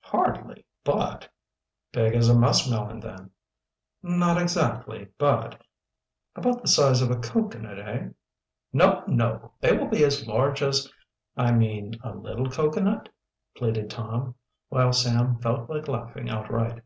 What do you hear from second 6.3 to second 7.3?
"About the size of a